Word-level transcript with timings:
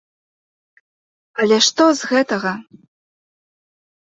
Але 1.45 1.57
што 1.67 1.83
з 1.99 2.09
гэтага? 2.13 2.51